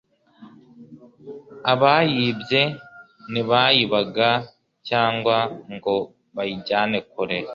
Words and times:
abayibye 1.71 2.61
ntibayibaga 3.31 4.29
cyangwa 4.87 5.37
ngo 5.73 5.95
bayijyane 6.35 6.97
kure 7.11 7.37